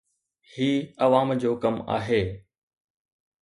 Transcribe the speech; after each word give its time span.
هي 0.53 0.69
عوام 1.03 1.29
جو 1.43 1.51
ڪم 1.63 1.75
آهي 1.97 2.21